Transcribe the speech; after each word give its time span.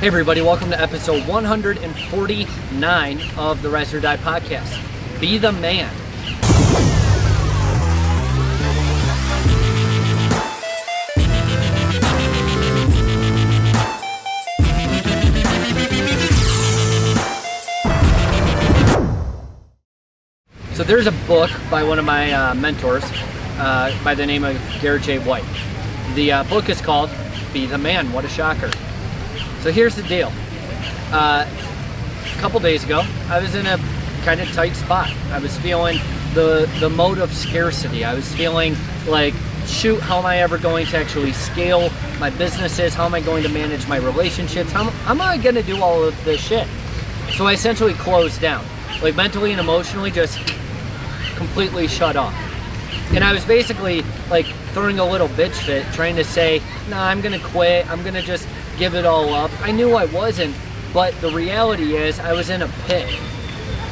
Hey, 0.00 0.06
everybody, 0.06 0.40
welcome 0.40 0.70
to 0.70 0.80
episode 0.80 1.26
149 1.26 3.20
of 3.36 3.62
the 3.62 3.68
Rise 3.68 3.92
or 3.92 3.98
Die 3.98 4.16
podcast. 4.18 5.20
Be 5.20 5.38
the 5.38 5.50
man. 5.50 5.92
So, 20.74 20.84
there's 20.84 21.08
a 21.08 21.12
book 21.26 21.50
by 21.68 21.82
one 21.82 21.98
of 21.98 22.04
my 22.04 22.30
uh, 22.30 22.54
mentors 22.54 23.02
uh, 23.58 23.92
by 24.04 24.14
the 24.14 24.24
name 24.24 24.44
of 24.44 24.56
Garrett 24.80 25.02
J. 25.02 25.18
White. 25.18 25.42
The 26.14 26.30
uh, 26.30 26.44
book 26.44 26.68
is 26.68 26.80
called 26.80 27.10
Be 27.52 27.66
the 27.66 27.78
Man. 27.78 28.12
What 28.12 28.24
a 28.24 28.28
shocker. 28.28 28.70
So 29.62 29.72
here's 29.72 29.96
the 29.96 30.02
deal. 30.02 30.32
Uh, 31.12 31.46
a 31.46 32.40
couple 32.40 32.60
days 32.60 32.84
ago, 32.84 33.02
I 33.28 33.40
was 33.40 33.54
in 33.54 33.66
a 33.66 33.78
kind 34.24 34.40
of 34.40 34.50
tight 34.52 34.76
spot. 34.76 35.10
I 35.30 35.38
was 35.38 35.56
feeling 35.58 35.98
the 36.34 36.70
the 36.80 36.88
mode 36.88 37.18
of 37.18 37.32
scarcity. 37.32 38.04
I 38.04 38.14
was 38.14 38.32
feeling 38.34 38.76
like, 39.06 39.34
shoot, 39.66 40.00
how 40.00 40.18
am 40.18 40.26
I 40.26 40.38
ever 40.38 40.58
going 40.58 40.86
to 40.86 40.96
actually 40.96 41.32
scale 41.32 41.90
my 42.20 42.30
businesses? 42.30 42.94
How 42.94 43.06
am 43.06 43.14
I 43.14 43.20
going 43.20 43.42
to 43.42 43.48
manage 43.48 43.88
my 43.88 43.96
relationships? 43.96 44.70
How, 44.70 44.84
how 44.84 45.12
am 45.12 45.20
I 45.20 45.38
going 45.38 45.54
to 45.56 45.62
do 45.62 45.82
all 45.82 46.04
of 46.04 46.14
this 46.24 46.40
shit? 46.40 46.68
So 47.36 47.46
I 47.46 47.54
essentially 47.54 47.94
closed 47.94 48.40
down, 48.40 48.64
like 49.02 49.16
mentally 49.16 49.52
and 49.52 49.60
emotionally, 49.60 50.10
just 50.10 50.38
completely 51.36 51.88
shut 51.88 52.16
off. 52.16 52.34
And 53.12 53.24
I 53.24 53.32
was 53.32 53.44
basically 53.44 54.02
like 54.30 54.46
throwing 54.72 54.98
a 54.98 55.04
little 55.04 55.28
bitch 55.28 55.54
fit, 55.64 55.86
trying 55.92 56.16
to 56.16 56.24
say, 56.24 56.60
nah, 56.88 57.06
I'm 57.06 57.20
gonna 57.20 57.40
quit. 57.40 57.90
I'm 57.90 58.02
gonna 58.04 58.22
just 58.22 58.46
give 58.78 58.94
it 58.94 59.04
all 59.04 59.34
up. 59.34 59.50
I 59.60 59.72
knew 59.72 59.94
I 59.94 60.04
wasn't, 60.06 60.54
but 60.94 61.12
the 61.20 61.30
reality 61.30 61.96
is 61.96 62.20
I 62.20 62.32
was 62.32 62.48
in 62.48 62.62
a 62.62 62.68
pit. 62.86 63.08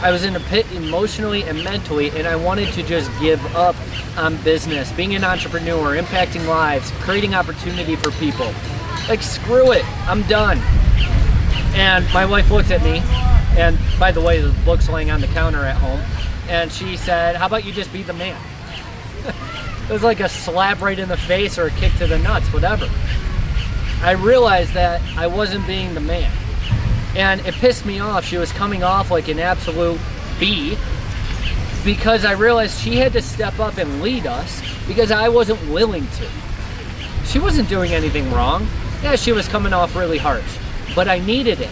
I 0.01 0.13
was 0.13 0.25
in 0.25 0.37
a 0.37 0.41
pit 0.41 0.71
emotionally 0.73 1.43
and 1.43 1.65
mentally, 1.65 2.11
and 2.11 2.27
I 2.27 2.37
wanted 2.37 2.73
to 2.75 2.83
just 2.83 3.11
give 3.21 3.45
up 3.57 3.75
on 4.17 4.37
business, 4.43 4.93
being 4.93 5.15
an 5.15 5.25
entrepreneur, 5.25 5.97
impacting 5.97 6.47
lives, 6.47 6.91
creating 7.01 7.35
opportunity 7.35 7.97
for 7.97 8.11
people. 8.13 8.53
Like, 9.09 9.23
screw 9.23 9.73
it, 9.73 9.85
I'm 10.09 10.23
done. 10.23 10.59
And 11.75 12.07
my 12.13 12.25
wife 12.25 12.51
looked 12.51 12.71
at 12.71 12.83
me, 12.83 13.03
and 13.59 13.79
by 13.99 14.13
the 14.13 14.21
way, 14.21 14.41
the 14.41 14.53
book's 14.65 14.89
laying 14.89 15.11
on 15.11 15.21
the 15.21 15.27
counter 15.29 15.65
at 15.65 15.77
home, 15.77 16.01
and 16.49 16.71
she 16.71 16.97
said, 16.97 17.37
How 17.37 17.47
about 17.47 17.65
you 17.65 17.73
just 17.73 17.93
be 17.93 18.03
the 18.03 18.13
man? 18.13 18.41
it 19.89 19.93
was 19.93 20.03
like 20.03 20.21
a 20.21 20.29
slap 20.29 20.81
right 20.81 20.99
in 20.99 21.09
the 21.09 21.17
face 21.17 21.59
or 21.59 21.67
a 21.67 21.71
kick 21.71 21.93
to 21.95 22.07
the 22.07 22.19
nuts, 22.19 22.53
whatever. 22.53 22.89
I 24.03 24.13
realized 24.13 24.75
that 24.75 25.01
I 25.17 25.27
wasn't 25.27 25.67
being 25.67 25.95
the 25.95 26.01
man. 26.01 26.31
And 27.17 27.41
it 27.47 27.55
pissed 27.55 27.87
me 27.87 27.99
off. 27.99 28.25
She 28.25 28.37
was 28.37 28.53
coming 28.53 28.83
off 28.83 29.11
like 29.11 29.29
an 29.29 29.39
absolute 29.39 30.01
B 30.39 30.77
because 31.85 32.25
I 32.25 32.33
realized 32.33 32.79
she 32.81 32.97
had 32.97 33.13
to 33.15 33.23
step 33.23 33.59
up 33.59 33.79
and 33.79 34.03
lead 34.03 34.27
us 34.27 34.61
because 34.87 35.11
I 35.11 35.29
wasn't 35.29 35.65
willing 35.71 36.07
to. 36.07 36.29
She 37.25 37.39
wasn't 37.39 37.69
doing 37.69 37.93
anything 37.93 38.31
wrong. 38.33 38.67
Yeah, 39.03 39.17
she 39.17 39.33
was 39.33 39.49
coming 39.49 39.73
off 39.73 39.95
really 39.95 40.19
harsh, 40.19 40.59
but 40.95 41.09
I 41.09 41.21
needed 41.21 41.61
it. 41.61 41.71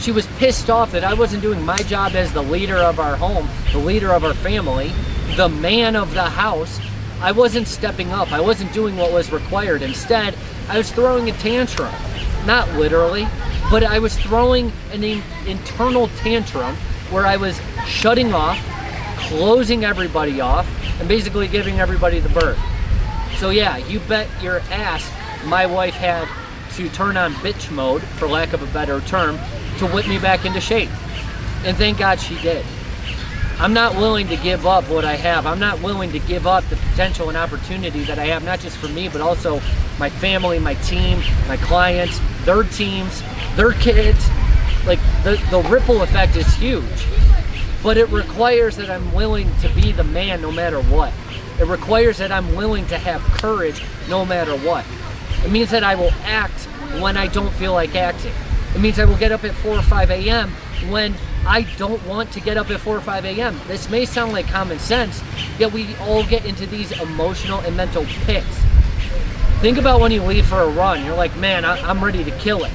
She 0.00 0.12
was 0.12 0.26
pissed 0.38 0.70
off 0.70 0.92
that 0.92 1.04
I 1.04 1.14
wasn't 1.14 1.42
doing 1.42 1.64
my 1.64 1.78
job 1.78 2.14
as 2.14 2.32
the 2.32 2.42
leader 2.42 2.76
of 2.76 3.00
our 3.00 3.16
home, 3.16 3.48
the 3.72 3.78
leader 3.78 4.12
of 4.12 4.24
our 4.24 4.34
family, 4.34 4.92
the 5.36 5.48
man 5.48 5.96
of 5.96 6.14
the 6.14 6.22
house. 6.22 6.78
I 7.20 7.32
wasn't 7.32 7.66
stepping 7.66 8.12
up. 8.12 8.32
I 8.32 8.40
wasn't 8.40 8.72
doing 8.72 8.96
what 8.96 9.12
was 9.12 9.32
required. 9.32 9.82
Instead, 9.82 10.34
I 10.68 10.78
was 10.78 10.90
throwing 10.92 11.28
a 11.30 11.32
tantrum. 11.32 11.92
Not 12.44 12.68
literally, 12.74 13.26
but 13.70 13.82
I 13.82 13.98
was 13.98 14.16
throwing 14.16 14.70
an 14.92 15.02
in- 15.02 15.22
internal 15.46 16.08
tantrum 16.18 16.76
where 17.10 17.26
I 17.26 17.36
was 17.36 17.60
shutting 17.86 18.34
off, 18.34 18.58
closing 19.28 19.84
everybody 19.84 20.40
off, 20.40 20.68
and 21.00 21.08
basically 21.08 21.48
giving 21.48 21.80
everybody 21.80 22.20
the 22.20 22.28
bird. 22.28 22.56
So, 23.38 23.50
yeah, 23.50 23.76
you 23.76 24.00
bet 24.00 24.28
your 24.42 24.60
ass 24.70 25.10
my 25.46 25.66
wife 25.66 25.94
had 25.94 26.28
to 26.74 26.88
turn 26.90 27.16
on 27.16 27.32
bitch 27.34 27.70
mode, 27.70 28.02
for 28.02 28.28
lack 28.28 28.52
of 28.52 28.62
a 28.62 28.66
better 28.72 29.00
term, 29.02 29.38
to 29.78 29.86
whip 29.86 30.08
me 30.08 30.18
back 30.18 30.44
into 30.44 30.60
shape. 30.60 30.90
And 31.64 31.76
thank 31.76 31.98
God 31.98 32.20
she 32.20 32.36
did. 32.40 32.64
I'm 33.58 33.72
not 33.72 33.96
willing 33.96 34.28
to 34.28 34.36
give 34.36 34.66
up 34.66 34.88
what 34.90 35.06
I 35.06 35.14
have. 35.14 35.46
I'm 35.46 35.58
not 35.58 35.80
willing 35.80 36.12
to 36.12 36.18
give 36.18 36.46
up 36.46 36.62
the 36.64 36.76
potential 36.76 37.28
and 37.28 37.38
opportunity 37.38 38.04
that 38.04 38.18
I 38.18 38.26
have, 38.26 38.44
not 38.44 38.60
just 38.60 38.76
for 38.76 38.88
me, 38.88 39.08
but 39.08 39.22
also 39.22 39.62
my 39.98 40.10
family, 40.10 40.58
my 40.58 40.74
team, 40.74 41.20
my 41.48 41.56
clients, 41.56 42.20
their 42.44 42.64
teams, 42.64 43.22
their 43.56 43.72
kids. 43.72 44.28
Like 44.86 45.00
the, 45.24 45.42
the 45.50 45.66
ripple 45.70 46.02
effect 46.02 46.36
is 46.36 46.52
huge. 46.54 46.84
But 47.82 47.96
it 47.96 48.10
requires 48.10 48.76
that 48.76 48.90
I'm 48.90 49.14
willing 49.14 49.50
to 49.60 49.70
be 49.70 49.90
the 49.90 50.04
man 50.04 50.42
no 50.42 50.52
matter 50.52 50.82
what. 50.82 51.14
It 51.58 51.66
requires 51.66 52.18
that 52.18 52.30
I'm 52.30 52.54
willing 52.56 52.86
to 52.88 52.98
have 52.98 53.22
courage 53.40 53.82
no 54.08 54.26
matter 54.26 54.54
what. 54.58 54.84
It 55.44 55.50
means 55.50 55.70
that 55.70 55.82
I 55.82 55.94
will 55.94 56.12
act 56.24 56.64
when 57.00 57.16
I 57.16 57.26
don't 57.26 57.52
feel 57.54 57.72
like 57.72 57.94
acting. 57.94 58.32
It 58.74 58.80
means 58.80 58.98
I 58.98 59.06
will 59.06 59.16
get 59.16 59.32
up 59.32 59.44
at 59.44 59.54
4 59.54 59.78
or 59.78 59.82
5 59.82 60.10
a.m. 60.10 60.50
when 60.90 61.14
I 61.46 61.62
don't 61.76 62.04
want 62.06 62.32
to 62.32 62.40
get 62.40 62.56
up 62.56 62.70
at 62.70 62.80
4 62.80 62.96
or 62.96 63.00
5 63.00 63.24
a.m. 63.24 63.58
This 63.66 63.88
may 63.88 64.04
sound 64.04 64.32
like 64.32 64.48
common 64.48 64.78
sense, 64.78 65.22
yet 65.58 65.72
we 65.72 65.94
all 65.96 66.24
get 66.24 66.44
into 66.44 66.66
these 66.66 66.92
emotional 67.00 67.60
and 67.60 67.76
mental 67.76 68.04
pits. 68.24 68.60
Think 69.60 69.78
about 69.78 70.00
when 70.00 70.12
you 70.12 70.22
leave 70.22 70.46
for 70.46 70.60
a 70.60 70.68
run. 70.68 71.04
You're 71.04 71.16
like, 71.16 71.36
man, 71.36 71.64
I'm 71.64 72.04
ready 72.04 72.24
to 72.24 72.30
kill 72.38 72.64
it. 72.64 72.72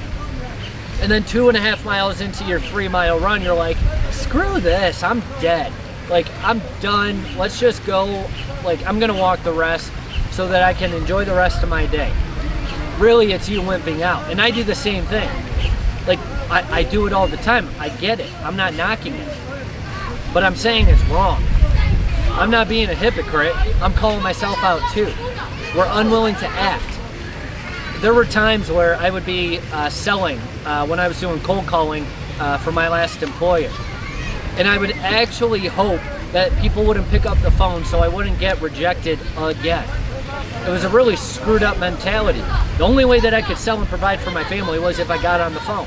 And 1.00 1.10
then 1.10 1.24
two 1.24 1.48
and 1.48 1.56
a 1.56 1.60
half 1.60 1.84
miles 1.84 2.20
into 2.20 2.44
your 2.44 2.60
three 2.60 2.88
mile 2.88 3.18
run, 3.18 3.42
you're 3.42 3.54
like, 3.54 3.76
screw 4.10 4.60
this, 4.60 5.02
I'm 5.02 5.20
dead. 5.40 5.72
Like, 6.08 6.26
I'm 6.42 6.60
done. 6.80 7.22
Let's 7.38 7.58
just 7.58 7.84
go. 7.86 8.26
Like, 8.64 8.84
I'm 8.86 8.98
going 8.98 9.12
to 9.12 9.18
walk 9.18 9.42
the 9.42 9.52
rest 9.52 9.92
so 10.30 10.46
that 10.48 10.62
I 10.62 10.74
can 10.74 10.92
enjoy 10.92 11.24
the 11.24 11.34
rest 11.34 11.62
of 11.62 11.68
my 11.68 11.86
day. 11.86 12.12
Really, 12.98 13.32
it's 13.32 13.48
you 13.48 13.62
limping 13.62 14.02
out. 14.02 14.30
And 14.30 14.40
I 14.40 14.50
do 14.50 14.62
the 14.62 14.74
same 14.74 15.04
thing. 15.06 15.30
Like, 16.06 16.18
I, 16.50 16.66
I 16.70 16.82
do 16.82 17.06
it 17.06 17.12
all 17.12 17.28
the 17.28 17.36
time. 17.38 17.68
I 17.78 17.88
get 17.88 18.20
it. 18.20 18.32
I'm 18.42 18.56
not 18.56 18.74
knocking 18.74 19.14
it. 19.14 19.38
But 20.34 20.44
I'm 20.44 20.56
saying 20.56 20.88
it's 20.88 21.02
wrong. 21.04 21.42
I'm 22.32 22.50
not 22.50 22.68
being 22.68 22.88
a 22.88 22.94
hypocrite. 22.94 23.54
I'm 23.82 23.92
calling 23.92 24.22
myself 24.22 24.58
out 24.64 24.80
too. 24.92 25.12
We're 25.76 25.88
unwilling 25.88 26.34
to 26.36 26.46
act. 26.46 26.98
There 28.00 28.14
were 28.14 28.24
times 28.24 28.70
where 28.70 28.96
I 28.96 29.10
would 29.10 29.24
be 29.24 29.60
uh, 29.72 29.88
selling 29.90 30.38
uh, 30.64 30.86
when 30.86 30.98
I 30.98 31.06
was 31.08 31.20
doing 31.20 31.40
cold 31.40 31.66
calling 31.66 32.06
uh, 32.40 32.58
for 32.58 32.72
my 32.72 32.88
last 32.88 33.22
employer. 33.22 33.70
And 34.56 34.66
I 34.66 34.78
would 34.78 34.92
actually 34.92 35.66
hope 35.66 36.00
that 36.32 36.50
people 36.60 36.84
wouldn't 36.84 37.08
pick 37.08 37.26
up 37.26 37.38
the 37.42 37.50
phone 37.50 37.84
so 37.84 38.00
I 38.00 38.08
wouldn't 38.08 38.40
get 38.40 38.60
rejected 38.60 39.18
again. 39.36 39.86
It 40.66 40.70
was 40.70 40.84
a 40.84 40.88
really 40.88 41.16
screwed 41.16 41.62
up 41.62 41.78
mentality. 41.78 42.42
The 42.78 42.84
only 42.84 43.04
way 43.04 43.20
that 43.20 43.34
I 43.34 43.42
could 43.42 43.58
sell 43.58 43.78
and 43.78 43.88
provide 43.88 44.20
for 44.20 44.30
my 44.30 44.44
family 44.44 44.78
was 44.78 44.98
if 44.98 45.10
I 45.10 45.20
got 45.20 45.40
on 45.40 45.54
the 45.54 45.60
phone. 45.60 45.86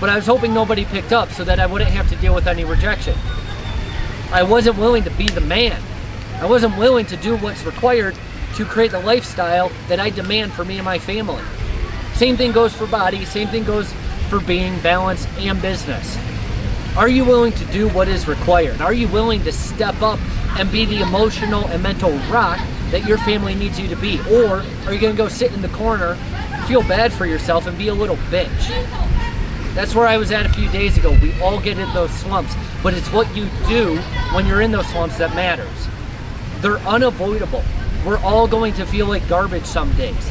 But 0.00 0.08
I 0.08 0.16
was 0.16 0.26
hoping 0.26 0.54
nobody 0.54 0.84
picked 0.84 1.12
up 1.12 1.30
so 1.30 1.44
that 1.44 1.60
I 1.60 1.66
wouldn't 1.66 1.90
have 1.90 2.08
to 2.08 2.16
deal 2.16 2.34
with 2.34 2.46
any 2.46 2.64
rejection. 2.64 3.16
I 4.32 4.42
wasn't 4.42 4.78
willing 4.78 5.04
to 5.04 5.10
be 5.10 5.28
the 5.28 5.40
man. 5.40 5.80
I 6.40 6.46
wasn't 6.46 6.76
willing 6.76 7.06
to 7.06 7.16
do 7.16 7.36
what's 7.36 7.64
required 7.64 8.16
to 8.54 8.64
create 8.64 8.90
the 8.90 9.00
lifestyle 9.00 9.70
that 9.88 10.00
I 10.00 10.10
demand 10.10 10.52
for 10.52 10.64
me 10.64 10.76
and 10.76 10.84
my 10.84 10.98
family. 10.98 11.42
Same 12.14 12.36
thing 12.36 12.52
goes 12.52 12.74
for 12.74 12.86
body, 12.86 13.24
same 13.24 13.48
thing 13.48 13.64
goes 13.64 13.92
for 14.28 14.40
being, 14.40 14.78
balance, 14.80 15.26
and 15.38 15.60
business. 15.60 16.18
Are 16.96 17.08
you 17.08 17.24
willing 17.24 17.52
to 17.52 17.64
do 17.66 17.88
what 17.88 18.08
is 18.08 18.28
required? 18.28 18.80
Are 18.80 18.92
you 18.92 19.08
willing 19.08 19.42
to 19.44 19.52
step 19.52 20.00
up 20.00 20.20
and 20.58 20.70
be 20.70 20.84
the 20.84 21.00
emotional 21.00 21.66
and 21.66 21.82
mental 21.82 22.12
rock 22.30 22.60
that 22.94 23.08
your 23.08 23.18
family 23.18 23.56
needs 23.56 23.76
you 23.80 23.88
to 23.88 23.96
be? 23.96 24.20
Or 24.30 24.62
are 24.86 24.94
you 24.94 25.00
going 25.00 25.12
to 25.12 25.16
go 25.16 25.26
sit 25.26 25.52
in 25.52 25.60
the 25.60 25.68
corner, 25.70 26.14
feel 26.68 26.80
bad 26.82 27.12
for 27.12 27.26
yourself, 27.26 27.66
and 27.66 27.76
be 27.76 27.88
a 27.88 27.94
little 27.94 28.14
bitch? 28.30 28.68
That's 29.74 29.96
where 29.96 30.06
I 30.06 30.16
was 30.16 30.30
at 30.30 30.46
a 30.46 30.48
few 30.50 30.70
days 30.70 30.96
ago. 30.96 31.18
We 31.20 31.36
all 31.40 31.60
get 31.60 31.76
in 31.76 31.92
those 31.92 32.12
slumps, 32.12 32.54
but 32.84 32.94
it's 32.94 33.12
what 33.12 33.34
you 33.34 33.48
do 33.66 33.96
when 34.32 34.46
you're 34.46 34.60
in 34.60 34.70
those 34.70 34.86
slumps 34.86 35.18
that 35.18 35.34
matters. 35.34 35.88
They're 36.60 36.78
unavoidable. 36.86 37.64
We're 38.06 38.20
all 38.20 38.46
going 38.46 38.74
to 38.74 38.86
feel 38.86 39.06
like 39.06 39.26
garbage 39.28 39.64
some 39.64 39.92
days. 39.94 40.30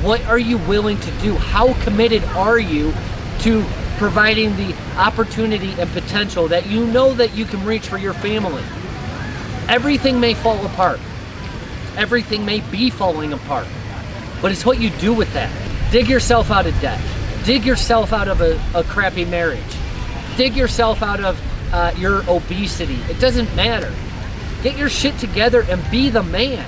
What 0.00 0.24
are 0.24 0.38
you 0.38 0.56
willing 0.56 0.98
to 0.98 1.10
do? 1.20 1.34
How 1.34 1.74
committed 1.82 2.24
are 2.24 2.58
you 2.58 2.94
to 3.40 3.62
providing 3.98 4.56
the 4.56 4.74
opportunity 4.96 5.78
and 5.78 5.90
potential 5.90 6.48
that 6.48 6.64
you 6.64 6.86
know 6.86 7.12
that 7.12 7.34
you 7.34 7.44
can 7.44 7.62
reach 7.66 7.88
for 7.88 7.98
your 7.98 8.14
family? 8.14 8.64
Everything 9.68 10.18
may 10.18 10.32
fall 10.32 10.64
apart. 10.64 10.98
Everything 11.96 12.44
may 12.44 12.60
be 12.60 12.90
falling 12.90 13.32
apart. 13.32 13.66
But 14.40 14.52
it's 14.52 14.66
what 14.66 14.80
you 14.80 14.90
do 14.90 15.12
with 15.12 15.32
that. 15.34 15.50
Dig 15.92 16.08
yourself 16.08 16.50
out 16.50 16.66
of 16.66 16.78
debt. 16.80 17.00
Dig 17.44 17.64
yourself 17.64 18.12
out 18.12 18.28
of 18.28 18.40
a, 18.40 18.60
a 18.74 18.84
crappy 18.84 19.24
marriage. 19.24 19.60
Dig 20.36 20.56
yourself 20.56 21.02
out 21.02 21.20
of 21.20 21.40
uh, 21.72 21.92
your 21.96 22.22
obesity. 22.28 22.98
It 23.10 23.20
doesn't 23.20 23.54
matter. 23.54 23.92
Get 24.62 24.78
your 24.78 24.88
shit 24.88 25.18
together 25.18 25.64
and 25.68 25.82
be 25.90 26.08
the 26.08 26.22
man. 26.22 26.64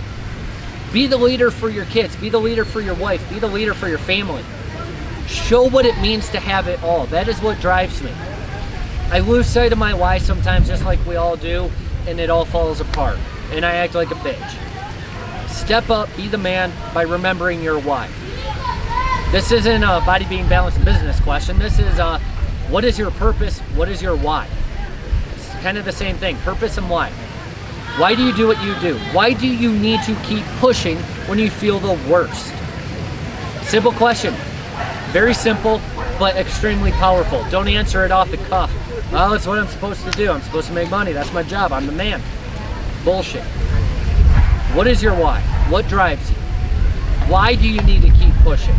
Be 0.92 1.06
the 1.06 1.16
leader 1.16 1.50
for 1.50 1.68
your 1.68 1.84
kids. 1.86 2.14
Be 2.16 2.28
the 2.28 2.38
leader 2.38 2.64
for 2.64 2.80
your 2.80 2.94
wife. 2.94 3.28
Be 3.30 3.38
the 3.38 3.48
leader 3.48 3.74
for 3.74 3.88
your 3.88 3.98
family. 3.98 4.44
Show 5.26 5.68
what 5.68 5.86
it 5.86 5.98
means 6.00 6.28
to 6.30 6.40
have 6.40 6.68
it 6.68 6.82
all. 6.82 7.06
That 7.06 7.28
is 7.28 7.40
what 7.40 7.60
drives 7.60 8.02
me. 8.02 8.12
I 9.10 9.20
lose 9.20 9.46
sight 9.46 9.72
of 9.72 9.78
my 9.78 9.94
why 9.94 10.18
sometimes, 10.18 10.68
just 10.68 10.84
like 10.84 11.04
we 11.06 11.16
all 11.16 11.36
do, 11.36 11.70
and 12.06 12.20
it 12.20 12.30
all 12.30 12.44
falls 12.44 12.80
apart. 12.80 13.18
And 13.50 13.64
I 13.64 13.76
act 13.76 13.94
like 13.94 14.10
a 14.10 14.16
bitch. 14.16 14.73
Step 15.54 15.88
up, 15.88 16.14
be 16.16 16.26
the 16.26 16.36
man 16.36 16.72
by 16.92 17.02
remembering 17.02 17.62
your 17.62 17.78
why. 17.78 18.10
This 19.30 19.50
isn't 19.52 19.82
a 19.82 20.02
body 20.04 20.26
being 20.26 20.46
balanced 20.48 20.84
business 20.84 21.18
question. 21.20 21.58
This 21.58 21.78
is 21.78 21.98
a 21.98 22.18
what 22.68 22.84
is 22.84 22.98
your 22.98 23.12
purpose? 23.12 23.60
What 23.76 23.88
is 23.88 24.02
your 24.02 24.16
why? 24.16 24.48
It's 25.36 25.48
kind 25.62 25.78
of 25.78 25.84
the 25.84 25.92
same 25.92 26.16
thing 26.16 26.36
purpose 26.38 26.76
and 26.76 26.90
why. 26.90 27.10
Why 27.98 28.14
do 28.16 28.24
you 28.24 28.34
do 28.34 28.48
what 28.48 28.62
you 28.64 28.74
do? 28.80 28.98
Why 29.14 29.32
do 29.32 29.46
you 29.46 29.72
need 29.72 30.02
to 30.02 30.14
keep 30.24 30.44
pushing 30.58 30.98
when 31.28 31.38
you 31.38 31.50
feel 31.50 31.78
the 31.78 31.94
worst? 32.10 32.52
Simple 33.62 33.92
question. 33.92 34.34
Very 35.12 35.34
simple, 35.34 35.80
but 36.18 36.34
extremely 36.36 36.90
powerful. 36.92 37.44
Don't 37.48 37.68
answer 37.68 38.04
it 38.04 38.10
off 38.10 38.30
the 38.30 38.38
cuff. 38.38 38.72
Well, 39.12 39.32
it's 39.32 39.46
what 39.46 39.60
I'm 39.60 39.68
supposed 39.68 40.02
to 40.04 40.10
do. 40.10 40.32
I'm 40.32 40.42
supposed 40.42 40.66
to 40.66 40.74
make 40.74 40.90
money. 40.90 41.12
That's 41.12 41.32
my 41.32 41.44
job. 41.44 41.72
I'm 41.72 41.86
the 41.86 41.92
man. 41.92 42.20
Bullshit. 43.04 43.44
What 44.74 44.88
is 44.88 45.00
your 45.00 45.14
why? 45.14 45.40
What 45.68 45.86
drives 45.86 46.28
you? 46.30 46.36
Why 47.28 47.54
do 47.54 47.68
you 47.68 47.80
need 47.82 48.02
to 48.02 48.10
keep 48.10 48.34
pushing? 48.42 48.74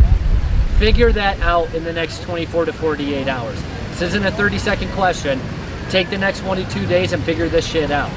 Figure 0.78 1.10
that 1.10 1.40
out 1.40 1.72
in 1.74 1.84
the 1.84 1.92
next 1.92 2.22
24 2.22 2.66
to 2.66 2.72
48 2.74 3.26
hours. 3.26 3.62
This 3.92 4.02
isn't 4.02 4.26
a 4.26 4.30
30 4.30 4.58
second 4.58 4.92
question. 4.92 5.40
Take 5.88 6.10
the 6.10 6.18
next 6.18 6.42
one 6.42 6.58
to 6.58 6.68
two 6.68 6.84
days 6.84 7.14
and 7.14 7.22
figure 7.22 7.48
this 7.48 7.66
shit 7.66 7.90
out. 7.90 8.10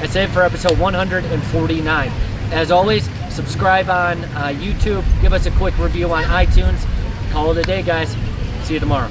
That's 0.00 0.16
it 0.16 0.30
for 0.30 0.42
episode 0.42 0.78
149. 0.78 2.08
As 2.50 2.70
always, 2.70 3.10
subscribe 3.28 3.90
on 3.90 4.24
uh, 4.24 4.54
YouTube, 4.56 5.04
give 5.20 5.34
us 5.34 5.44
a 5.44 5.50
quick 5.50 5.76
review 5.78 6.10
on 6.12 6.24
iTunes. 6.24 6.82
Call 7.30 7.50
it 7.50 7.58
a 7.58 7.62
day, 7.62 7.82
guys. 7.82 8.16
See 8.62 8.74
you 8.74 8.80
tomorrow. 8.80 9.10